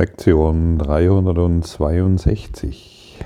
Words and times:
Lektion 0.00 0.78
362. 0.78 3.22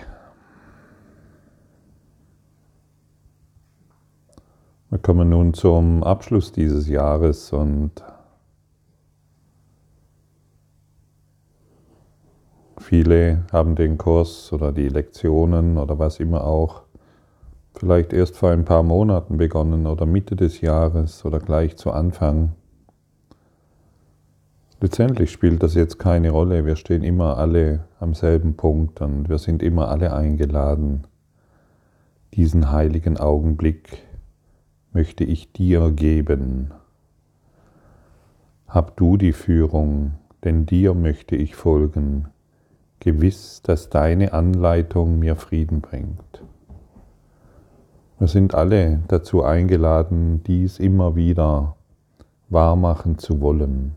Wir 4.90 4.98
kommen 4.98 5.29
nun 5.29 5.54
zum 5.54 6.02
Abschluss 6.02 6.50
dieses 6.50 6.89
Jahres 6.89 7.52
und 7.52 8.02
viele 12.79 13.45
haben 13.52 13.77
den 13.77 13.96
Kurs 13.96 14.52
oder 14.52 14.72
die 14.72 14.88
Lektionen 14.88 15.79
oder 15.79 16.00
was 16.00 16.18
immer 16.18 16.45
auch 16.45 16.82
vielleicht 17.77 18.12
erst 18.12 18.36
vor 18.36 18.50
ein 18.50 18.64
paar 18.64 18.82
Monaten 18.82 19.36
begonnen 19.36 19.86
oder 19.86 20.07
Mitte 20.07 20.35
des 20.35 20.61
Jahres 20.61 21.25
oder 21.25 21.38
gleich 21.38 21.77
zu 21.77 21.93
Anfang. 21.93 22.57
Letztendlich 24.84 25.30
spielt 25.30 25.62
das 25.62 25.72
jetzt 25.72 25.98
keine 25.98 26.29
Rolle. 26.29 26.66
Wir 26.66 26.76
stehen 26.76 27.04
immer 27.04 27.38
alle 27.38 27.86
am 28.00 28.12
selben 28.12 28.54
Punkt 28.54 29.00
und 29.00 29.30
wir 29.30 29.38
sind 29.38 29.62
immer 29.62 29.88
alle 29.88 30.12
eingeladen. 30.12 31.07
Diesen 32.34 32.70
heiligen 32.70 33.16
Augenblick 33.16 34.02
möchte 34.92 35.24
ich 35.24 35.50
dir 35.55 35.91
geben. 35.91 36.72
Hab 38.69 38.94
du 38.98 39.16
die 39.16 39.33
Führung, 39.33 40.16
denn 40.44 40.66
dir 40.66 40.92
möchte 40.92 41.34
ich 41.34 41.56
folgen, 41.56 42.28
gewiss, 43.00 43.62
dass 43.62 43.88
deine 43.88 44.34
Anleitung 44.34 45.19
mir 45.19 45.36
Frieden 45.36 45.80
bringt. 45.80 46.42
Wir 48.19 48.28
sind 48.28 48.55
alle 48.55 49.00
dazu 49.08 49.44
eingeladen, 49.44 50.42
dies 50.44 50.78
immer 50.78 51.16
wieder 51.16 51.74
wahrmachen 52.50 53.16
zu 53.16 53.41
wollen. 53.41 53.96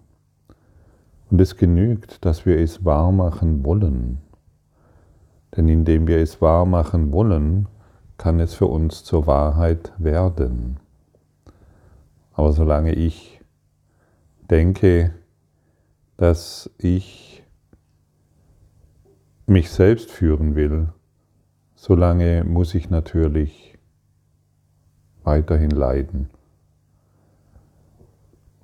Und 1.30 1.42
es 1.42 1.58
genügt, 1.58 2.24
dass 2.26 2.46
wir 2.46 2.60
es 2.60 2.86
wahr 2.86 3.12
machen 3.12 3.66
wollen. 3.66 4.20
Denn 5.56 5.68
indem 5.68 6.08
wir 6.08 6.18
es 6.18 6.42
wahr 6.42 6.66
machen 6.66 7.12
wollen, 7.12 7.68
kann 8.18 8.40
es 8.40 8.54
für 8.54 8.68
uns 8.68 9.04
zur 9.04 9.28
Wahrheit 9.28 9.94
werden. 9.98 10.80
Aber 12.34 12.54
solange 12.54 12.94
ich 12.94 13.42
denke, 14.50 15.14
dass 16.18 16.70
ich 16.78 17.44
mich 19.46 19.70
selbst 19.70 20.12
führen 20.12 20.56
will, 20.56 20.90
solange 21.76 22.44
muss 22.44 22.76
ich 22.76 22.90
natürlich 22.90 23.78
weiterhin 25.24 25.72
leiden. 25.72 26.30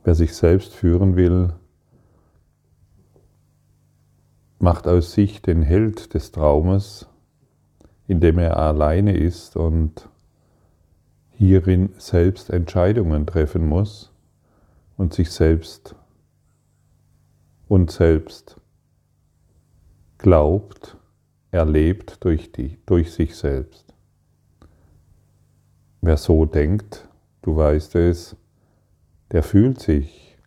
Wer 0.04 0.16
sich 0.16 0.36
selbst 0.36 0.74
führen 0.74 1.16
will, 1.16 1.54
macht 4.64 4.88
aus 4.88 5.12
sich 5.12 5.42
den 5.42 5.62
Held 5.62 6.14
des 6.14 6.32
Traumes, 6.32 7.10
indem 8.08 8.40
er 8.40 8.56
alleine 8.56 9.18
ist 9.18 9.58
und 9.58 10.08
hierin 11.32 11.90
selbst 11.98 12.50
Entscheidungen 12.50 13.28
treffen 13.28 13.68
muss 13.68 14.14
und 14.96 15.14
sich 15.14 15.32
selbst 15.32 15.96
und 17.68 17.92
selbst 17.92 18.56
glaubt, 20.18 20.96
erlebt 21.52 22.24
durch, 22.24 22.54
die, 22.54 22.78
durch 22.86 23.12
sich 23.12 23.36
selbst. 23.36 23.94
Wer 26.00 26.16
so 26.16 26.46
denkt, 26.46 27.10
du 27.42 27.58
weißt 27.58 27.96
es, 27.96 28.38
der 29.32 29.44
fühlt 29.44 29.82
sich 29.82 30.38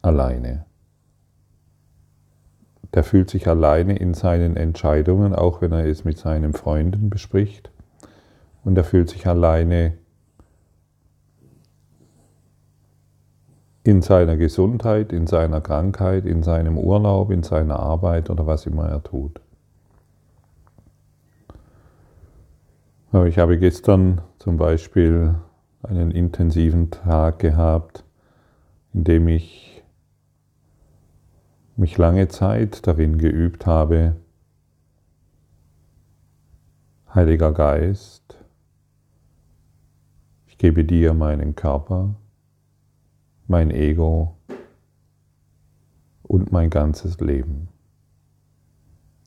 alleine 0.00 0.64
der 2.94 3.04
fühlt 3.04 3.30
sich 3.30 3.48
alleine 3.48 3.96
in 3.96 4.14
seinen 4.14 4.56
Entscheidungen, 4.56 5.34
auch 5.34 5.60
wenn 5.62 5.72
er 5.72 5.86
es 5.86 6.04
mit 6.04 6.18
seinen 6.18 6.52
Freunden 6.52 7.10
bespricht. 7.10 7.70
Und 8.64 8.76
er 8.76 8.84
fühlt 8.84 9.08
sich 9.08 9.26
alleine 9.26 9.94
in 13.84 14.02
seiner 14.02 14.36
Gesundheit, 14.36 15.12
in 15.12 15.26
seiner 15.26 15.60
Krankheit, 15.60 16.24
in 16.26 16.42
seinem 16.42 16.78
Urlaub, 16.78 17.30
in 17.30 17.42
seiner 17.42 17.80
Arbeit 17.80 18.30
oder 18.30 18.46
was 18.46 18.66
immer 18.66 18.88
er 18.88 19.02
tut. 19.02 19.40
Ich 23.26 23.38
habe 23.38 23.58
gestern 23.58 24.22
zum 24.38 24.56
Beispiel 24.56 25.34
einen 25.82 26.10
intensiven 26.12 26.90
Tag 26.90 27.40
gehabt, 27.40 28.04
in 28.94 29.04
dem 29.04 29.28
ich 29.28 29.71
mich 31.76 31.96
lange 31.98 32.28
Zeit 32.28 32.86
darin 32.86 33.18
geübt 33.18 33.66
habe, 33.66 34.16
Heiliger 37.14 37.52
Geist, 37.52 38.38
ich 40.46 40.56
gebe 40.56 40.84
dir 40.84 41.12
meinen 41.12 41.54
Körper, 41.54 42.14
mein 43.46 43.70
Ego 43.70 44.36
und 46.22 46.52
mein 46.52 46.70
ganzes 46.70 47.20
Leben. 47.20 47.68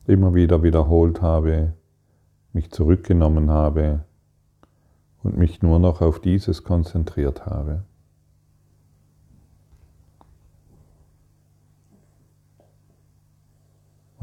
Immer 0.06 0.34
wieder 0.34 0.62
wiederholt 0.62 1.22
habe, 1.22 1.74
mich 2.52 2.70
zurückgenommen 2.70 3.50
habe 3.50 4.04
und 5.22 5.36
mich 5.36 5.62
nur 5.62 5.78
noch 5.78 6.00
auf 6.00 6.20
dieses 6.20 6.64
konzentriert 6.64 7.46
habe. 7.46 7.84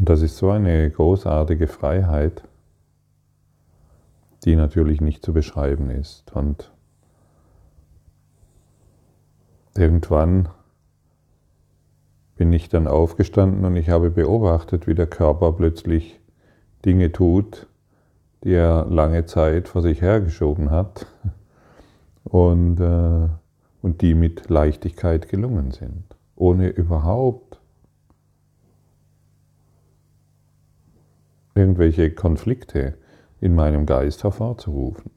Und 0.04 0.10
das 0.10 0.22
ist 0.22 0.36
so 0.36 0.50
eine 0.50 0.92
großartige 0.92 1.70
Freiheit, 1.70 2.44
die 4.44 4.58
natürlich 4.58 5.00
nicht 5.00 5.24
zu 5.24 5.32
beschreiben 5.32 5.90
ist. 5.90 6.30
Und 6.34 6.74
irgendwann 9.78 10.50
bin 12.36 12.52
ich 12.52 12.68
dann 12.68 12.86
aufgestanden 12.86 13.64
und 13.64 13.78
ich 13.78 13.90
habe 13.90 14.10
beobachtet, 14.10 14.88
wie 14.88 14.94
der 14.94 15.08
Körper 15.08 15.54
plötzlich 15.54 16.20
Dinge 16.84 17.14
tut, 17.14 17.68
die 18.44 18.56
er 18.56 18.86
lange 18.88 19.26
Zeit 19.26 19.70
vor 19.70 19.82
sich 19.82 20.02
hergeschoben 20.02 20.70
hat 20.70 21.08
und, 22.26 22.78
äh, 22.82 23.30
und 23.82 24.02
die 24.02 24.16
mit 24.16 24.50
Leichtigkeit 24.50 25.30
gelungen 25.30 25.72
sind, 25.72 26.04
ohne 26.36 26.68
überhaupt 26.68 27.43
irgendwelche 31.56 32.12
Konflikte 32.12 32.98
in 33.40 33.56
meinem 33.56 33.86
Geist 33.86 34.24
hervorzurufen. 34.24 35.12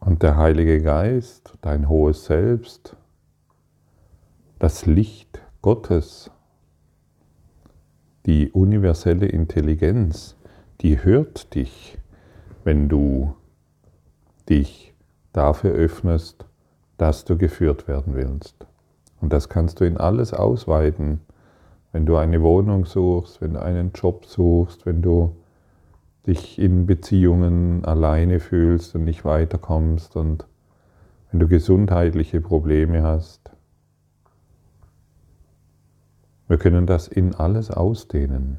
Und 0.00 0.22
der 0.22 0.36
Heilige 0.36 0.82
Geist, 0.82 1.54
dein 1.62 1.88
hohes 1.88 2.26
Selbst, 2.26 2.96
das 4.58 4.86
Licht 4.86 5.42
Gottes, 5.62 6.30
die 8.24 8.50
universelle 8.50 9.26
Intelligenz, 9.26 10.36
die 10.80 11.02
hört 11.02 11.54
dich, 11.54 11.98
wenn 12.64 12.88
du 12.88 13.34
dich 14.48 14.94
dafür 15.32 15.72
öffnest, 15.72 16.46
dass 16.98 17.24
du 17.24 17.36
geführt 17.36 17.88
werden 17.88 18.14
willst. 18.14 18.66
Und 19.20 19.32
das 19.32 19.48
kannst 19.48 19.80
du 19.80 19.84
in 19.84 19.96
alles 19.96 20.32
ausweiten, 20.32 21.20
wenn 21.96 22.04
du 22.04 22.16
eine 22.18 22.42
Wohnung 22.42 22.84
suchst, 22.84 23.40
wenn 23.40 23.54
du 23.54 23.62
einen 23.62 23.92
Job 23.94 24.26
suchst, 24.26 24.84
wenn 24.84 25.00
du 25.00 25.34
dich 26.26 26.58
in 26.58 26.84
Beziehungen 26.84 27.86
alleine 27.86 28.38
fühlst 28.38 28.94
und 28.94 29.06
nicht 29.06 29.24
weiterkommst 29.24 30.14
und 30.14 30.46
wenn 31.30 31.40
du 31.40 31.48
gesundheitliche 31.48 32.42
Probleme 32.42 33.02
hast. 33.02 33.50
Wir 36.48 36.58
können 36.58 36.84
das 36.84 37.08
in 37.08 37.34
alles 37.34 37.70
ausdehnen. 37.70 38.58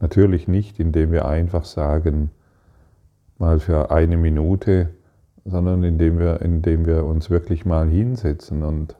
Natürlich 0.00 0.48
nicht, 0.48 0.80
indem 0.80 1.12
wir 1.12 1.26
einfach 1.26 1.66
sagen, 1.66 2.30
mal 3.36 3.60
für 3.60 3.90
eine 3.90 4.16
Minute, 4.16 4.88
sondern 5.44 5.84
indem 5.84 6.18
wir, 6.18 6.40
indem 6.40 6.86
wir 6.86 7.04
uns 7.04 7.28
wirklich 7.28 7.66
mal 7.66 7.90
hinsetzen 7.90 8.62
und 8.62 8.96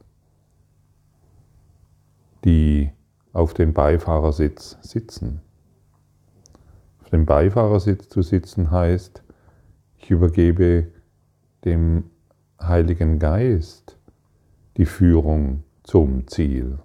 die 2.44 2.90
auf 3.34 3.52
dem 3.52 3.74
Beifahrersitz 3.74 4.78
sitzen. 4.80 5.42
Auf 7.02 7.10
dem 7.10 7.26
Beifahrersitz 7.26 8.08
zu 8.08 8.22
sitzen 8.22 8.70
heißt, 8.70 9.22
ich 9.98 10.10
übergebe 10.10 10.86
dem 11.64 12.04
Heiligen 12.62 13.18
Geist 13.18 13.98
die 14.76 14.86
Führung 14.86 15.64
zum 15.82 16.28
Ziel. 16.28 16.78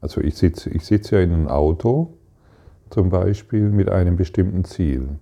Also 0.00 0.22
ich 0.22 0.36
sitze, 0.36 0.70
ich 0.70 0.86
sitze 0.86 1.16
ja 1.16 1.22
in 1.22 1.32
einem 1.32 1.48
Auto 1.48 2.14
zum 2.88 3.10
Beispiel 3.10 3.68
mit 3.68 3.90
einem 3.90 4.16
bestimmten 4.16 4.64
Ziel. 4.64 5.18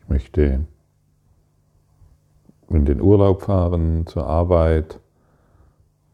Ich 0.00 0.08
möchte 0.08 0.66
in 2.68 2.84
den 2.84 3.00
Urlaub 3.00 3.42
fahren, 3.42 4.06
zur 4.06 4.26
Arbeit, 4.26 5.00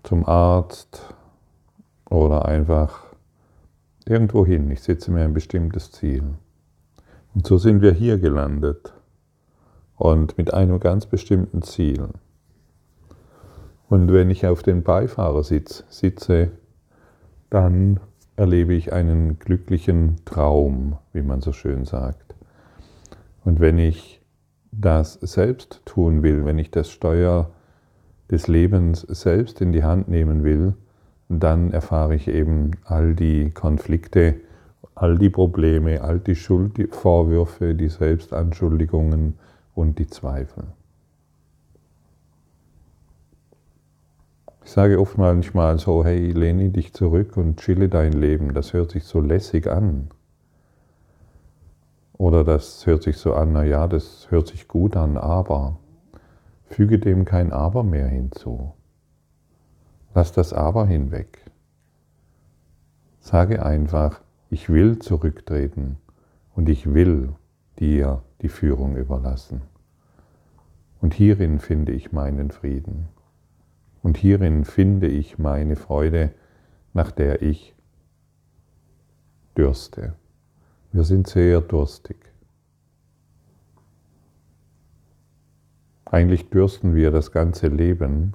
zum 0.04 0.24
Arzt, 0.24 1.15
oder 2.10 2.46
einfach 2.46 3.04
irgendwo 4.04 4.46
hin. 4.46 4.70
Ich 4.70 4.82
setze 4.82 5.10
mir 5.10 5.24
ein 5.24 5.34
bestimmtes 5.34 5.90
Ziel. 5.90 6.22
Und 7.34 7.46
so 7.46 7.58
sind 7.58 7.82
wir 7.82 7.92
hier 7.92 8.18
gelandet 8.18 8.94
und 9.96 10.38
mit 10.38 10.54
einem 10.54 10.80
ganz 10.80 11.06
bestimmten 11.06 11.62
Ziel. 11.62 12.08
Und 13.88 14.12
wenn 14.12 14.30
ich 14.30 14.46
auf 14.46 14.62
dem 14.62 14.82
Beifahrersitz 14.82 15.84
sitze, 15.88 16.50
dann 17.50 18.00
erlebe 18.36 18.74
ich 18.74 18.92
einen 18.92 19.38
glücklichen 19.38 20.16
Traum, 20.24 20.98
wie 21.12 21.22
man 21.22 21.40
so 21.40 21.52
schön 21.52 21.84
sagt. 21.84 22.34
Und 23.44 23.60
wenn 23.60 23.78
ich 23.78 24.20
das 24.72 25.14
selbst 25.14 25.82
tun 25.84 26.22
will, 26.22 26.44
wenn 26.44 26.58
ich 26.58 26.70
das 26.70 26.90
Steuer 26.90 27.50
des 28.30 28.48
Lebens 28.48 29.02
selbst 29.02 29.60
in 29.60 29.72
die 29.72 29.84
Hand 29.84 30.08
nehmen 30.08 30.42
will, 30.42 30.74
dann 31.28 31.72
erfahre 31.72 32.14
ich 32.14 32.28
eben 32.28 32.72
all 32.84 33.14
die 33.14 33.50
Konflikte, 33.50 34.36
all 34.94 35.18
die 35.18 35.30
Probleme, 35.30 36.02
all 36.02 36.20
die 36.20 36.34
Schuld, 36.34 36.76
die 36.78 36.86
Vorwürfe, 36.86 37.74
die 37.74 37.88
Selbstanschuldigungen 37.88 39.38
und 39.74 39.98
die 39.98 40.06
Zweifel. 40.06 40.64
Ich 44.64 44.72
sage 44.72 45.00
oft 45.00 45.16
manchmal 45.16 45.78
so, 45.78 46.04
hey, 46.04 46.32
lehne 46.32 46.70
dich 46.70 46.92
zurück 46.92 47.36
und 47.36 47.60
chille 47.60 47.88
dein 47.88 48.12
Leben. 48.12 48.52
Das 48.52 48.72
hört 48.72 48.90
sich 48.90 49.04
so 49.04 49.20
lässig 49.20 49.68
an. 49.68 50.08
Oder 52.18 52.44
das 52.44 52.86
hört 52.86 53.02
sich 53.02 53.18
so 53.18 53.34
an, 53.34 53.52
naja, 53.52 53.86
das 53.86 54.26
hört 54.30 54.48
sich 54.48 54.66
gut 54.66 54.96
an, 54.96 55.18
aber 55.18 55.78
füge 56.64 56.98
dem 56.98 57.24
kein 57.24 57.52
Aber 57.52 57.82
mehr 57.82 58.08
hinzu. 58.08 58.72
Lass 60.16 60.32
das 60.32 60.54
Aber 60.54 60.86
hinweg. 60.86 61.44
Sage 63.20 63.62
einfach, 63.62 64.22
ich 64.48 64.70
will 64.70 64.98
zurücktreten 64.98 65.98
und 66.54 66.70
ich 66.70 66.94
will 66.94 67.34
dir 67.78 68.22
die 68.40 68.48
Führung 68.48 68.96
überlassen. 68.96 69.60
Und 71.02 71.12
hierin 71.12 71.58
finde 71.58 71.92
ich 71.92 72.12
meinen 72.12 72.50
Frieden. 72.50 73.08
Und 74.02 74.16
hierin 74.16 74.64
finde 74.64 75.06
ich 75.06 75.38
meine 75.38 75.76
Freude, 75.76 76.32
nach 76.94 77.10
der 77.10 77.42
ich 77.42 77.74
dürste. 79.54 80.14
Wir 80.92 81.04
sind 81.04 81.26
sehr 81.26 81.60
durstig. 81.60 82.16
Eigentlich 86.06 86.48
dürsten 86.48 86.94
wir 86.94 87.10
das 87.10 87.32
ganze 87.32 87.66
Leben 87.68 88.32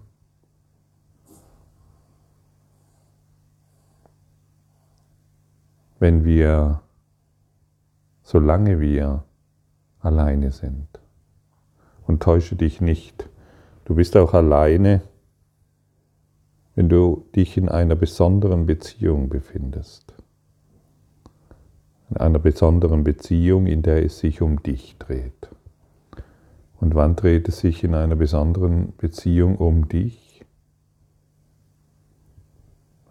wenn 6.02 6.26
wir, 6.26 6.82
solange 8.24 8.80
wir 8.80 9.24
alleine 10.00 10.50
sind. 10.50 10.88
Und 12.08 12.24
täusche 12.24 12.56
dich 12.56 12.82
nicht, 12.82 13.30
du 13.86 13.94
bist 13.94 14.18
auch 14.18 14.34
alleine, 14.34 15.02
wenn 16.74 16.90
du 16.90 17.28
dich 17.36 17.56
in 17.56 17.70
einer 17.70 17.94
besonderen 17.94 18.66
Beziehung 18.66 19.30
befindest. 19.30 20.16
In 22.10 22.18
einer 22.18 22.40
besonderen 22.40 23.04
Beziehung, 23.04 23.68
in 23.68 23.84
der 23.84 24.04
es 24.04 24.18
sich 24.18 24.42
um 24.42 24.64
dich 24.64 24.98
dreht. 24.98 25.50
Und 26.80 26.96
wann 26.96 27.16
dreht 27.16 27.48
es 27.48 27.60
sich 27.60 27.84
in 27.84 27.94
einer 27.94 28.16
besonderen 28.16 28.94
Beziehung 28.98 29.56
um 29.56 29.88
dich? 29.88 30.44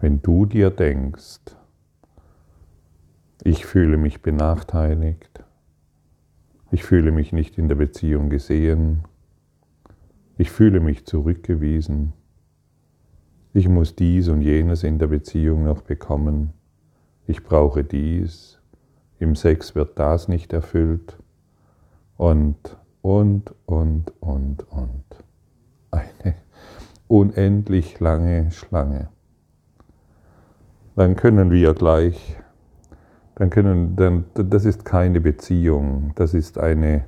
Wenn 0.00 0.20
du 0.22 0.44
dir 0.44 0.70
denkst, 0.70 1.59
ich 3.44 3.66
fühle 3.66 3.96
mich 3.96 4.22
benachteiligt, 4.22 5.44
ich 6.70 6.84
fühle 6.84 7.12
mich 7.12 7.32
nicht 7.32 7.58
in 7.58 7.68
der 7.68 7.74
Beziehung 7.76 8.30
gesehen, 8.30 9.04
ich 10.38 10.50
fühle 10.50 10.80
mich 10.80 11.06
zurückgewiesen, 11.06 12.12
ich 13.52 13.68
muss 13.68 13.96
dies 13.96 14.28
und 14.28 14.42
jenes 14.42 14.84
in 14.84 14.98
der 14.98 15.08
Beziehung 15.08 15.64
noch 15.64 15.82
bekommen, 15.82 16.52
ich 17.26 17.42
brauche 17.42 17.84
dies, 17.84 18.60
im 19.20 19.36
Sex 19.36 19.74
wird 19.74 19.98
das 19.98 20.28
nicht 20.28 20.52
erfüllt. 20.52 21.18
Und, 22.16 22.76
und, 23.02 23.54
und, 23.66 24.12
und, 24.20 24.66
und. 24.70 25.04
Eine 25.90 26.34
unendlich 27.06 28.00
lange 28.00 28.50
Schlange. 28.50 29.08
Dann 30.96 31.16
können 31.16 31.50
wir 31.50 31.74
gleich, 31.74 32.39
dann 33.40 33.50
können, 33.50 33.96
dann, 33.96 34.26
das 34.34 34.64
ist 34.64 34.84
keine 34.84 35.20
Beziehung, 35.20 36.12
das 36.14 36.34
ist, 36.34 36.58
eine, 36.58 37.06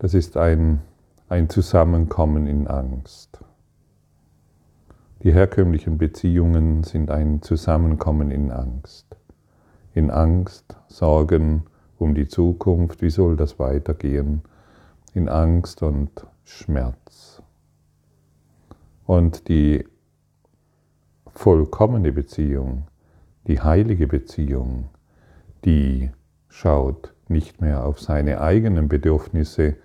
das 0.00 0.14
ist 0.14 0.36
ein, 0.36 0.80
ein 1.28 1.48
Zusammenkommen 1.48 2.48
in 2.48 2.66
Angst. 2.66 3.38
Die 5.22 5.32
herkömmlichen 5.32 5.98
Beziehungen 5.98 6.82
sind 6.82 7.12
ein 7.12 7.42
Zusammenkommen 7.42 8.32
in 8.32 8.50
Angst 8.50 9.10
in 9.94 10.10
Angst, 10.10 10.76
Sorgen 10.88 11.64
um 11.98 12.14
die 12.14 12.28
Zukunft, 12.28 13.02
wie 13.02 13.10
soll 13.10 13.36
das 13.36 13.58
weitergehen, 13.58 14.42
in 15.12 15.28
Angst 15.28 15.82
und 15.82 16.10
Schmerz. 16.44 17.42
Und 19.06 19.48
die 19.48 19.86
vollkommene 21.26 22.12
Beziehung, 22.12 22.86
die 23.46 23.60
heilige 23.60 24.06
Beziehung, 24.06 24.88
die 25.64 26.10
schaut 26.48 27.14
nicht 27.28 27.60
mehr 27.60 27.84
auf 27.84 28.00
seine 28.00 28.40
eigenen 28.40 28.88
Bedürfnisse, 28.88 29.76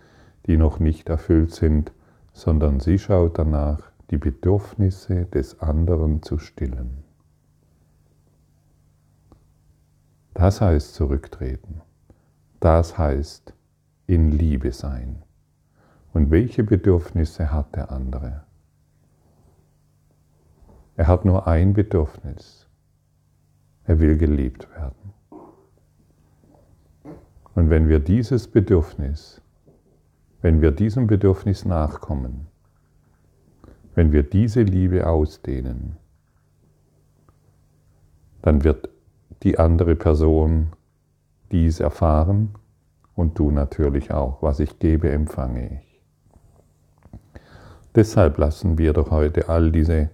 die 0.46 0.58
noch 0.58 0.80
nicht 0.80 1.10
erfüllt 1.10 1.54
sind, 1.54 1.92
sondern 2.34 2.80
sie 2.80 3.00
schaut 3.00 3.40
danach, 3.40 3.92
die 4.12 4.18
Bedürfnisse 4.18 5.26
des 5.26 5.60
anderen 5.62 6.22
zu 6.22 6.38
stillen. 6.38 7.04
Das 10.34 10.62
heißt 10.62 10.94
zurücktreten. 10.94 11.82
Das 12.60 12.98
heißt 12.98 13.54
in 14.06 14.32
Liebe 14.32 14.72
sein. 14.72 15.24
Und 16.14 16.30
welche 16.30 16.64
Bedürfnisse 16.64 17.52
hat 17.52 17.76
der 17.76 17.92
andere? 17.92 18.44
Er 20.96 21.08
hat 21.08 21.26
nur 21.26 21.48
ein 21.48 21.74
Bedürfnis. 21.74 22.68
Er 23.86 24.00
will 24.00 24.18
geliebt 24.18 24.70
werden. 24.72 25.15
Und 27.56 27.70
wenn 27.70 27.88
wir 27.88 28.00
dieses 28.00 28.48
Bedürfnis, 28.48 29.42
wenn 30.42 30.62
wir 30.62 30.72
diesem 30.72 31.08
Bedürfnis 31.08 31.66
nachkommen, 31.66 32.48
wenn 33.96 34.12
wir 34.12 34.24
diese 34.24 34.62
Liebe 34.62 35.08
ausdehnen, 35.08 35.96
dann 38.42 38.64
wird 38.64 38.90
die 39.42 39.58
andere 39.58 39.96
Person 39.96 40.74
dies 41.52 41.80
erfahren 41.80 42.54
und 43.16 43.40
du 43.40 43.52
natürlich 43.52 44.12
auch. 44.12 44.42
Was 44.42 44.60
ich 44.60 44.78
gebe, 44.78 45.10
empfange 45.10 45.80
ich. 45.80 46.02
Deshalb 47.96 48.38
lassen 48.38 48.78
wir 48.78 48.92
doch 48.92 49.10
heute 49.10 49.48
all 49.48 49.72
diese 49.72 50.10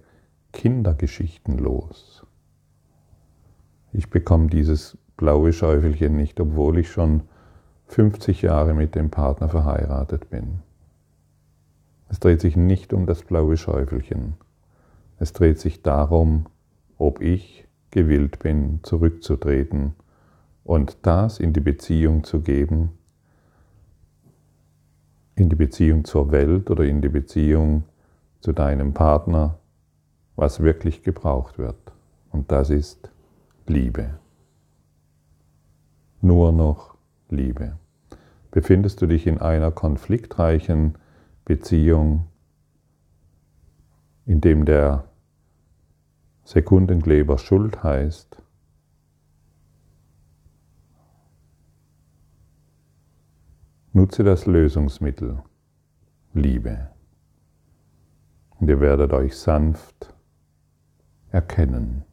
Kindergeschichten 0.52 1.58
los. 1.58 2.24
Ich 3.92 4.08
bekomme 4.08 4.46
dieses 4.46 4.96
blaue 5.16 5.52
Schäufelchen 5.52 6.16
nicht, 6.16 6.40
obwohl 6.40 6.78
ich 6.78 6.90
schon 6.90 7.22
50 7.88 8.42
Jahre 8.42 8.74
mit 8.74 8.94
dem 8.94 9.10
Partner 9.10 9.48
verheiratet 9.48 10.30
bin. 10.30 10.60
Es 12.08 12.20
dreht 12.20 12.40
sich 12.40 12.56
nicht 12.56 12.92
um 12.92 13.06
das 13.06 13.22
blaue 13.22 13.56
Schäufelchen. 13.56 14.34
Es 15.18 15.32
dreht 15.32 15.58
sich 15.58 15.82
darum, 15.82 16.46
ob 16.98 17.20
ich 17.20 17.66
gewillt 17.90 18.38
bin, 18.38 18.80
zurückzutreten 18.82 19.94
und 20.64 20.98
das 21.02 21.38
in 21.38 21.52
die 21.52 21.60
Beziehung 21.60 22.24
zu 22.24 22.40
geben, 22.40 22.90
in 25.34 25.48
die 25.48 25.56
Beziehung 25.56 26.04
zur 26.04 26.32
Welt 26.32 26.70
oder 26.70 26.84
in 26.84 27.02
die 27.02 27.08
Beziehung 27.08 27.84
zu 28.40 28.52
deinem 28.52 28.92
Partner, 28.92 29.58
was 30.36 30.60
wirklich 30.60 31.02
gebraucht 31.02 31.58
wird. 31.58 31.92
Und 32.30 32.50
das 32.50 32.70
ist 32.70 33.10
Liebe. 33.66 34.21
Nur 36.22 36.52
noch 36.52 36.94
Liebe. 37.30 37.76
Befindest 38.52 39.02
du 39.02 39.06
dich 39.06 39.26
in 39.26 39.38
einer 39.38 39.72
konfliktreichen 39.72 40.96
Beziehung, 41.44 42.28
in 44.24 44.40
dem 44.40 44.64
der 44.64 45.04
Sekundenkleber 46.44 47.38
Schuld 47.38 47.82
heißt, 47.82 48.40
nutze 53.92 54.22
das 54.22 54.46
Lösungsmittel 54.46 55.42
Liebe. 56.34 56.88
Und 58.60 58.68
ihr 58.68 58.78
werdet 58.78 59.12
euch 59.12 59.36
sanft 59.36 60.14
erkennen, 61.32 62.04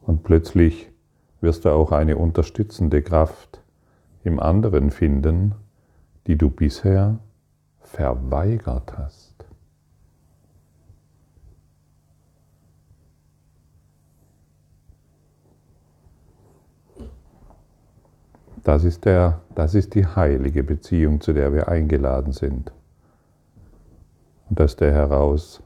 Und 0.00 0.24
plötzlich 0.24 0.90
wirst 1.40 1.64
du 1.64 1.70
auch 1.70 1.92
eine 1.92 2.16
unterstützende 2.16 3.02
Kraft 3.02 3.62
im 4.24 4.40
anderen 4.40 4.90
finden, 4.90 5.54
die 6.26 6.36
du 6.36 6.50
bisher 6.50 7.18
verweigert 7.80 8.98
hast. 8.98 9.38
Das 18.64 18.84
ist, 18.84 19.06
der, 19.06 19.40
das 19.54 19.74
ist 19.74 19.94
die 19.94 20.04
heilige 20.04 20.62
Beziehung, 20.62 21.22
zu 21.22 21.32
der 21.32 21.54
wir 21.54 21.68
eingeladen 21.68 22.32
sind. 22.32 22.70
Und 24.50 24.60
aus 24.60 24.76
der 24.76 24.92
heraus, 24.92 25.62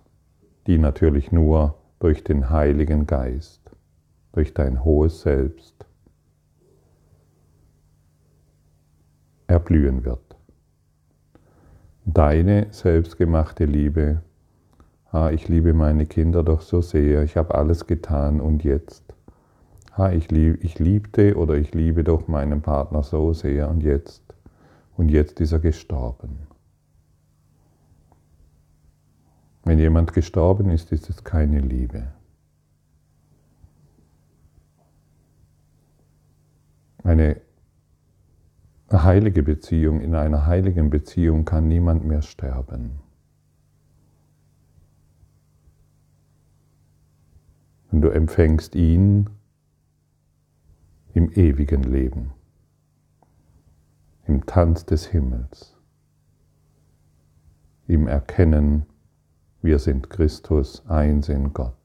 die 0.69 0.79
natürlich 0.79 1.33
nur 1.33 1.75
durch 1.99 2.23
den 2.23 2.50
Heiligen 2.50 3.07
Geist, 3.07 3.62
durch 4.33 4.55
dein 4.55 4.85
hohes 4.85 5.23
Selbst 5.23 5.87
erblühen 9.47 10.05
wird. 10.05 10.37
Deine 12.05 12.67
selbstgemachte 12.71 13.65
Liebe, 13.65 14.23
ah, 15.11 15.31
ich 15.31 15.49
liebe 15.49 15.73
meine 15.75 16.07
Kinder 16.07 16.43
doch 16.43 16.62
so 16.62 16.81
sehr, 16.81 17.23
ich 17.23 17.37
habe 17.37 17.55
alles 17.55 17.87
getan 17.87 18.41
und 18.41 18.65
jetzt 18.65 19.12
ha, 19.97 20.11
ich, 20.11 20.31
lieb, 20.31 20.62
ich 20.65 20.79
liebte 20.79 21.37
oder 21.37 21.55
ich 21.55 21.75
liebe 21.75 22.05
doch 22.05 22.29
meinen 22.29 22.62
Partner 22.62 23.03
so 23.03 23.33
sehr 23.33 23.69
und 23.69 23.83
jetzt, 23.83 24.23
und 24.97 25.11
jetzt 25.11 25.41
ist 25.41 25.53
er 25.53 25.59
gestorben. 25.59 26.47
Wenn 29.65 29.79
jemand 29.79 30.12
gestorben 30.12 30.71
ist, 30.71 30.91
ist 30.93 31.09
es 31.09 31.23
keine 31.23 31.61
Liebe. 31.61 32.09
Eine 37.04 37.40
heilige 38.90 39.42
Beziehung, 39.42 40.00
in 40.00 40.14
einer 40.14 40.47
heiligen 40.47 40.90
Beziehung 40.90 41.44
kann 41.44 41.66
niemand 41.68 42.04
mehr 42.04 42.23
sterben. 42.23 43.00
Und 47.90 48.02
du 48.02 48.09
empfängst 48.09 48.75
ihn 48.75 49.28
im 51.12 51.30
ewigen 51.32 51.82
Leben, 51.82 52.32
im 54.26 54.47
Tanz 54.47 54.87
des 54.87 55.06
Himmels, 55.06 55.76
im 57.87 58.09
Erkennen, 58.09 58.87
wir 59.61 59.78
sind 59.78 60.09
Christus, 60.09 60.87
eins 60.88 61.28
in 61.28 61.52
Gott. 61.52 61.82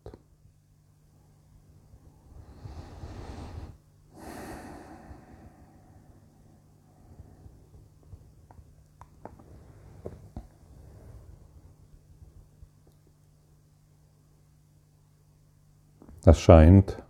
Das 16.27 16.41
scheint 16.41 17.01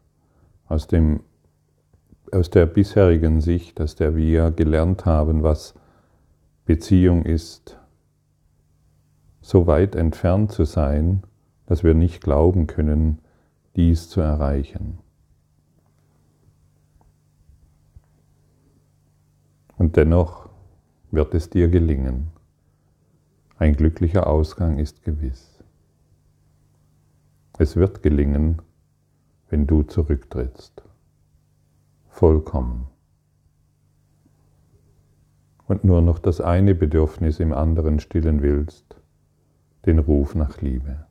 aus 0.68 0.86
dem 0.86 1.22
aus 2.32 2.52
der 2.52 2.68
bisherigen 2.68 3.42
Sicht, 3.42 3.82
aus 3.82 3.96
der 3.96 4.16
wir 4.16 4.52
gelernt 4.52 5.08
haben, 5.08 5.42
was 5.42 5.74
Beziehung 6.66 7.26
ist, 7.26 7.80
so 9.42 9.66
weit 9.66 9.96
entfernt 9.96 10.52
zu 10.52 10.66
sein, 10.66 11.24
dass 11.66 11.84
wir 11.84 11.96
nicht 11.96 12.22
glauben 12.22 12.68
können, 12.68 13.18
dies 13.76 14.08
zu 14.08 14.22
erreichen. 14.22 15.00
Und 19.78 19.96
dennoch 19.96 20.48
wird 21.10 21.34
es 21.34 21.50
dir 21.50 21.70
gelingen. 21.70 22.28
Ein 23.58 23.74
glücklicher 23.74 24.28
Ausgang 24.28 24.78
ist 24.78 25.02
gewiss. 25.02 25.58
Es 27.58 27.76
wird 27.78 28.04
gelingen, 28.04 28.62
wenn 29.50 29.68
du 29.68 29.84
zurücktrittst 29.84 30.84
vollkommen. 32.10 32.88
Und 35.68 35.84
nur 35.84 36.02
noch 36.02 36.20
das 36.20 36.42
eine 36.42 36.74
Bedürfnis 36.76 37.40
im 37.40 37.54
anderen 37.54 38.00
stillen 38.00 38.42
willst, 38.42 38.96
den 39.86 40.00
Ruf 40.00 40.34
nach 40.34 40.62
Liebe. 40.62 41.06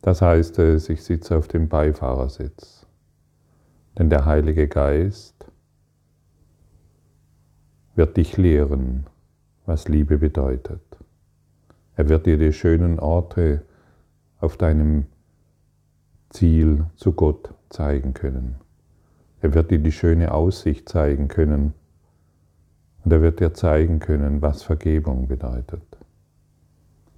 Das 0.00 0.22
heißt 0.22 0.60
es, 0.60 0.88
ich 0.88 1.02
sitze 1.02 1.36
auf 1.36 1.48
dem 1.48 1.68
Beifahrersitz, 1.68 2.86
denn 3.98 4.08
der 4.08 4.24
Heilige 4.24 4.68
Geist 4.68 5.50
wird 7.96 8.16
dich 8.16 8.36
lehren, 8.36 9.06
was 9.66 9.88
Liebe 9.88 10.18
bedeutet. 10.18 10.80
Er 11.96 12.08
wird 12.08 12.26
dir 12.26 12.38
die 12.38 12.52
schönen 12.52 12.98
Orte 12.98 13.62
auf 14.38 14.56
deinem 14.56 15.06
Ziel 16.30 16.86
zu 16.96 17.12
Gott 17.12 17.52
zeigen 17.68 18.14
können. 18.14 18.56
Er 19.40 19.54
wird 19.54 19.70
dir 19.70 19.78
die 19.78 19.92
schöne 19.92 20.32
Aussicht 20.32 20.88
zeigen 20.88 21.28
können 21.28 21.74
und 23.04 23.12
er 23.12 23.22
wird 23.22 23.40
dir 23.40 23.54
zeigen 23.54 23.98
können, 23.98 24.42
was 24.42 24.62
Vergebung 24.62 25.28
bedeutet. 25.28 25.82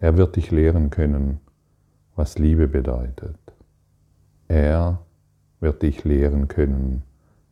Er 0.00 0.16
wird 0.16 0.36
dich 0.36 0.50
lehren 0.50 0.90
können, 0.90 1.40
was 2.14 2.38
Liebe 2.38 2.68
bedeutet. 2.68 3.38
Er 4.46 5.00
wird 5.60 5.82
dich 5.82 6.04
lehren 6.04 6.48
können, 6.48 7.02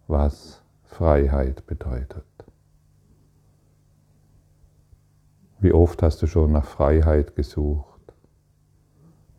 was 0.06 0.62
Freiheit 0.84 1.66
bedeutet. 1.66 2.24
Wie 5.66 5.72
oft 5.72 6.00
hast 6.00 6.22
du 6.22 6.28
schon 6.28 6.52
nach 6.52 6.64
Freiheit 6.64 7.34
gesucht, 7.34 8.14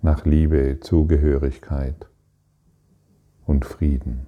nach 0.02 0.26
Liebe, 0.26 0.78
Zugehörigkeit 0.82 2.10
und 3.46 3.64
Frieden? 3.64 4.28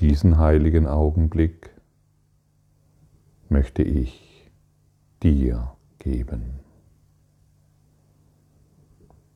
Diesen 0.00 0.36
heiligen 0.38 0.88
Augenblick 0.88 1.70
möchte 3.48 3.84
ich 3.84 4.50
dir 5.22 5.76
geben. 6.00 6.58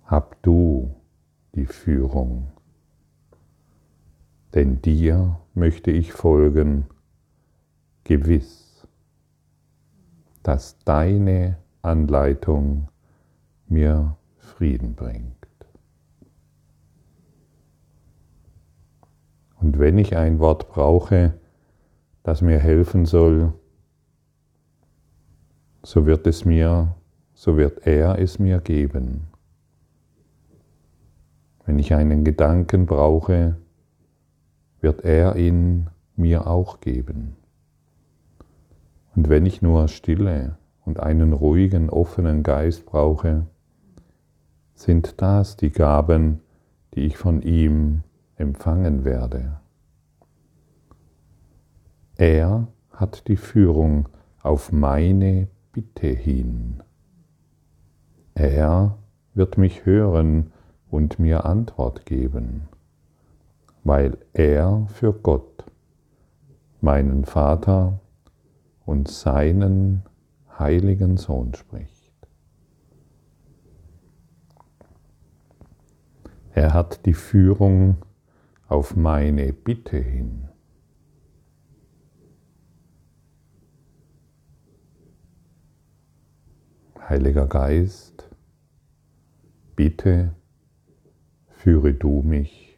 Hab 0.06 0.42
du 0.42 0.92
die 1.54 1.66
Führung 1.66 2.48
denn 4.54 4.80
dir 4.80 5.40
möchte 5.54 5.90
ich 5.90 6.12
folgen, 6.12 6.86
gewiss, 8.04 8.86
dass 10.42 10.78
deine 10.84 11.58
Anleitung 11.82 12.88
mir 13.66 14.16
Frieden 14.36 14.94
bringt. 14.94 15.34
Und 19.60 19.78
wenn 19.78 19.98
ich 19.98 20.16
ein 20.16 20.38
Wort 20.38 20.68
brauche, 20.68 21.34
das 22.22 22.42
mir 22.42 22.58
helfen 22.58 23.06
soll, 23.06 23.54
so 25.82 26.06
wird 26.06 26.26
es 26.26 26.44
mir, 26.44 26.94
so 27.32 27.56
wird 27.56 27.86
er 27.86 28.18
es 28.18 28.38
mir 28.38 28.60
geben. 28.60 29.28
Wenn 31.64 31.78
ich 31.78 31.94
einen 31.94 32.24
Gedanken 32.24 32.84
brauche, 32.84 33.56
wird 34.84 35.02
er 35.02 35.36
ihn 35.36 35.88
mir 36.14 36.46
auch 36.46 36.80
geben. 36.80 37.36
Und 39.16 39.30
wenn 39.30 39.46
ich 39.46 39.62
nur 39.62 39.88
Stille 39.88 40.58
und 40.84 41.00
einen 41.00 41.32
ruhigen, 41.32 41.88
offenen 41.88 42.42
Geist 42.42 42.84
brauche, 42.84 43.46
sind 44.74 45.22
das 45.22 45.56
die 45.56 45.70
Gaben, 45.70 46.40
die 46.92 47.00
ich 47.06 47.16
von 47.16 47.40
ihm 47.40 48.02
empfangen 48.36 49.06
werde. 49.06 49.58
Er 52.16 52.68
hat 52.92 53.26
die 53.28 53.38
Führung 53.38 54.10
auf 54.42 54.70
meine 54.70 55.48
Bitte 55.72 56.08
hin. 56.08 56.82
Er 58.34 58.98
wird 59.32 59.56
mich 59.56 59.86
hören 59.86 60.52
und 60.90 61.18
mir 61.18 61.46
Antwort 61.46 62.04
geben 62.04 62.68
weil 63.84 64.16
er 64.32 64.86
für 64.88 65.12
Gott, 65.12 65.64
meinen 66.80 67.26
Vater 67.26 68.00
und 68.86 69.08
seinen 69.08 70.02
heiligen 70.58 71.18
Sohn 71.18 71.54
spricht. 71.54 72.12
Er 76.52 76.72
hat 76.72 77.04
die 77.04 77.14
Führung 77.14 77.96
auf 78.68 78.96
meine 78.96 79.52
Bitte 79.52 79.98
hin. 79.98 80.48
Heiliger 87.08 87.46
Geist, 87.46 88.30
bitte 89.76 90.34
führe 91.48 91.92
du 91.92 92.22
mich 92.22 92.73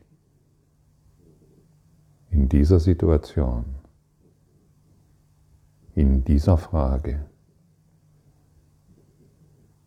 in 2.37 2.51
dieser 2.51 2.79
Situation, 2.79 3.65
in 5.95 6.23
dieser 6.23 6.59
Frage, 6.59 7.25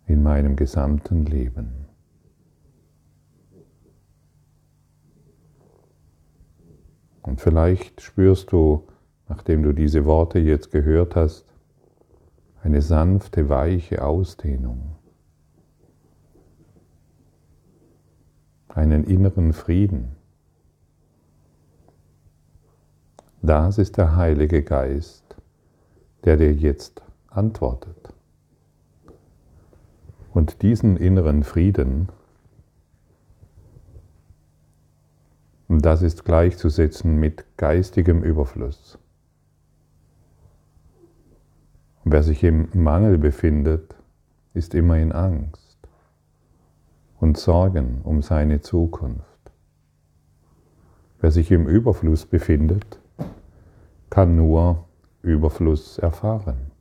in 0.08 0.24
meinem 0.24 0.56
gesamten 0.56 1.28
Leben. 1.28 1.86
Und 7.22 7.40
vielleicht 7.40 8.02
spürst 8.02 8.52
du, 8.52 8.88
nachdem 9.28 9.62
du 9.62 9.72
diese 9.72 10.06
Worte 10.06 10.40
jetzt 10.40 10.72
gehört 10.72 11.16
hast, 11.16 11.54
eine 12.64 12.82
sanfte, 12.82 13.48
weiche 13.48 14.04
Ausdehnung, 14.04 14.96
einen 18.70 19.04
inneren 19.04 19.54
Frieden. 19.54 20.19
Das 23.42 23.78
ist 23.78 23.98
der 23.98 24.18
Heilige 24.18 24.64
Geist, 24.64 25.24
der 26.26 26.36
dir 26.36 26.54
jetzt 26.54 27.02
antwortet. 27.30 28.14
Und 30.34 30.62
diesen 30.62 30.98
inneren 30.98 31.44
Frieden, 31.44 32.10
das 35.70 36.02
ist 36.02 36.26
gleichzusetzen 36.26 37.16
mit 37.18 37.46
geistigem 37.56 38.24
Überfluss. 38.24 38.98
Wer 42.04 42.24
sich 42.24 42.44
im 42.44 42.68
Mangel 42.74 43.18
befindet, 43.18 43.96
ist 44.54 44.76
immer 44.76 44.98
in 44.98 45.14
Angst 45.14 45.78
und 47.20 47.38
Sorgen 47.38 48.02
um 48.04 48.22
seine 48.22 48.60
Zukunft. 48.60 49.24
Wer 51.22 51.32
sich 51.32 51.52
im 51.52 51.68
Überfluss 51.68 52.26
befindet, 52.26 53.00
kann 54.20 54.36
nur 54.36 54.84
Überfluss 55.22 55.98
erfahren. 55.98 56.72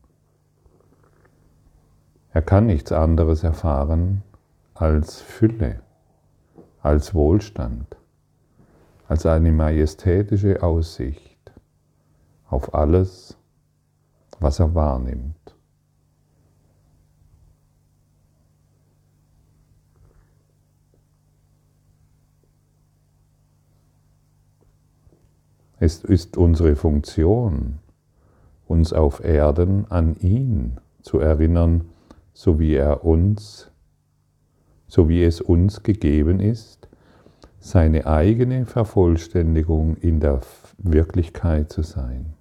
Er 2.32 2.42
kann 2.42 2.66
nichts 2.66 2.90
anderes 2.90 3.44
erfahren 3.44 4.24
als 4.74 5.20
Fülle, 5.20 5.78
als 6.82 7.14
Wohlstand, 7.14 7.96
als 9.06 9.24
eine 9.24 9.52
majestätische 9.52 10.64
Aussicht 10.64 11.52
auf 12.48 12.74
alles, 12.74 13.38
was 14.40 14.58
er 14.58 14.74
wahrnimmt. 14.74 15.54
Es 25.80 26.02
ist 26.02 26.36
unsere 26.36 26.74
Funktion, 26.74 27.78
uns 28.66 28.92
auf 28.92 29.24
Erden 29.24 29.86
an 29.90 30.16
ihn 30.16 30.78
zu 31.02 31.20
erinnern, 31.20 31.88
so 32.32 32.58
wie 32.58 32.74
er 32.74 33.04
uns, 33.04 33.70
so 34.88 35.08
wie 35.08 35.22
es 35.22 35.40
uns 35.40 35.82
gegeben 35.82 36.40
ist, 36.40 36.88
seine 37.60 38.06
eigene 38.06 38.66
Vervollständigung 38.66 39.96
in 39.96 40.20
der 40.20 40.40
Wirklichkeit 40.78 41.70
zu 41.70 41.82
sein. 41.82 42.34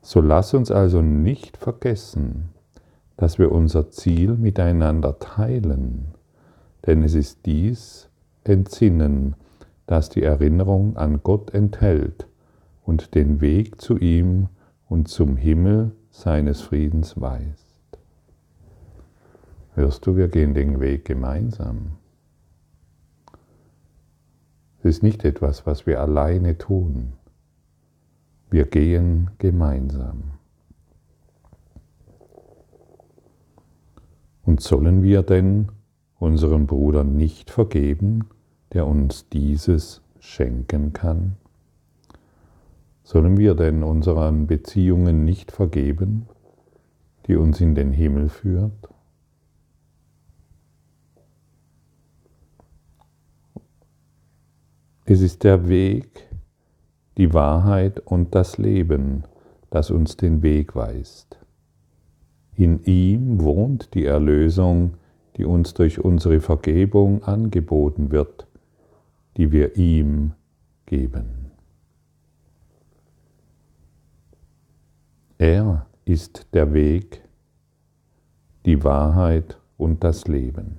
So 0.00 0.20
lass 0.20 0.54
uns 0.54 0.70
also 0.70 1.02
nicht 1.02 1.56
vergessen, 1.56 2.50
dass 3.16 3.38
wir 3.38 3.50
unser 3.50 3.90
Ziel 3.90 4.36
miteinander 4.36 5.18
teilen, 5.18 6.14
denn 6.86 7.02
es 7.02 7.14
ist 7.14 7.44
dies 7.44 8.08
Entsinnen, 8.44 9.34
das 9.86 10.08
die 10.08 10.22
Erinnerung 10.22 10.96
an 10.96 11.20
Gott 11.22 11.54
enthält 11.54 12.26
und 12.84 13.14
den 13.14 13.40
Weg 13.40 13.80
zu 13.80 13.96
ihm 13.98 14.48
und 14.88 15.08
zum 15.08 15.36
Himmel 15.36 15.92
seines 16.10 16.60
Friedens 16.60 17.20
weist. 17.20 17.98
Hörst 19.74 20.06
du, 20.06 20.16
wir 20.16 20.28
gehen 20.28 20.54
den 20.54 20.80
Weg 20.80 21.04
gemeinsam. 21.04 21.92
Es 24.78 24.96
ist 24.96 25.02
nicht 25.02 25.24
etwas, 25.24 25.66
was 25.66 25.86
wir 25.86 26.00
alleine 26.00 26.58
tun. 26.58 27.12
Wir 28.50 28.64
gehen 28.64 29.30
gemeinsam. 29.38 30.32
Und 34.44 34.60
sollen 34.60 35.02
wir 35.02 35.22
denn 35.22 35.72
unserem 36.18 36.66
Bruder 36.66 37.02
nicht 37.04 37.50
vergeben, 37.50 38.28
der 38.72 38.86
uns 38.86 39.28
dieses 39.28 40.02
schenken 40.18 40.92
kann? 40.92 41.36
Sollen 43.04 43.36
wir 43.36 43.54
denn 43.54 43.82
unseren 43.84 44.46
Beziehungen 44.46 45.24
nicht 45.24 45.52
vergeben, 45.52 46.26
die 47.26 47.36
uns 47.36 47.60
in 47.60 47.74
den 47.74 47.92
Himmel 47.92 48.28
führt? 48.28 48.72
Es 55.04 55.20
ist 55.20 55.44
der 55.44 55.68
Weg, 55.68 56.28
die 57.16 57.32
Wahrheit 57.32 58.00
und 58.00 58.34
das 58.34 58.58
Leben, 58.58 59.22
das 59.70 59.92
uns 59.92 60.16
den 60.16 60.42
Weg 60.42 60.74
weist. 60.74 61.38
In 62.56 62.82
ihm 62.82 63.40
wohnt 63.40 63.94
die 63.94 64.04
Erlösung, 64.04 64.94
die 65.36 65.44
uns 65.44 65.74
durch 65.74 66.00
unsere 66.00 66.40
Vergebung 66.40 67.22
angeboten 67.22 68.10
wird, 68.10 68.45
die 69.36 69.52
wir 69.52 69.76
ihm 69.76 70.32
geben. 70.86 71.50
Er 75.38 75.86
ist 76.06 76.46
der 76.54 76.72
Weg, 76.72 77.22
die 78.64 78.82
Wahrheit 78.82 79.60
und 79.76 80.02
das 80.02 80.26
Leben, 80.26 80.78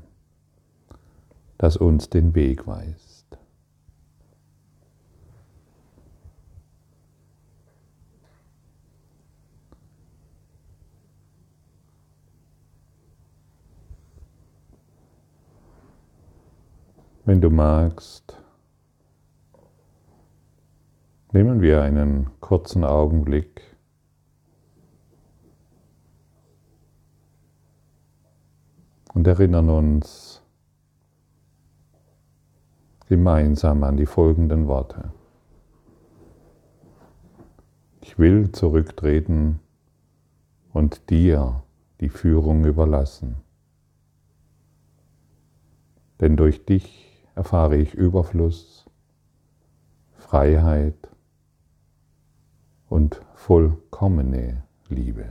das 1.58 1.78
uns 1.78 2.10
den 2.10 2.34
Weg 2.34 2.66
weist. 2.66 3.38
Wenn 17.26 17.42
du 17.42 17.50
magst, 17.50 18.37
nehmen 21.38 21.62
wir 21.62 21.84
einen 21.84 22.32
kurzen 22.40 22.84
Augenblick 22.84 23.62
und 29.14 29.28
erinnern 29.28 29.70
uns 29.70 30.42
gemeinsam 33.08 33.84
an 33.84 33.98
die 33.98 34.08
folgenden 34.08 34.68
Worte. 34.68 35.12
Ich 38.02 38.18
will 38.18 38.52
zurücktreten 38.52 39.60
und 40.74 41.12
dir 41.12 41.62
die 42.02 42.10
Führung 42.10 42.66
überlassen. 42.66 43.36
Denn 46.20 46.36
durch 46.36 46.66
dich 46.66 47.24
erfahre 47.36 47.78
ich 47.78 47.94
Überfluss, 47.94 48.90
Freiheit 50.16 50.96
und 52.90 53.22
vollkommene 53.34 54.64
Liebe. 54.90 55.26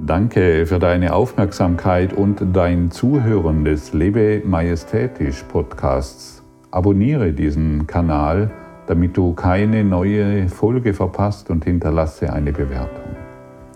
Danke 0.00 0.64
für 0.66 0.78
deine 0.78 1.12
Aufmerksamkeit 1.12 2.12
und 2.12 2.42
dein 2.54 2.90
Zuhören 2.90 3.64
des 3.64 3.92
Lebe 3.92 4.42
Majestätisch 4.44 5.42
Podcasts. 5.42 6.42
Abonniere 6.70 7.32
diesen 7.32 7.86
Kanal, 7.86 8.50
damit 8.86 9.16
du 9.16 9.34
keine 9.34 9.84
neue 9.84 10.48
Folge 10.48 10.94
verpasst 10.94 11.50
und 11.50 11.64
hinterlasse 11.64 12.32
eine 12.32 12.52
Bewertung. 12.52 13.16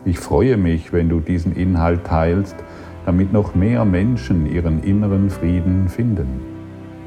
Ich 0.04 0.18
freue 0.18 0.56
mich, 0.56 0.92
wenn 0.92 1.08
du 1.08 1.20
diesen 1.20 1.54
Inhalt 1.54 2.04
teilst, 2.04 2.56
damit 3.04 3.32
noch 3.32 3.54
mehr 3.54 3.84
Menschen 3.84 4.46
ihren 4.46 4.82
inneren 4.82 5.28
Frieden 5.28 5.88
finden. 5.88 6.51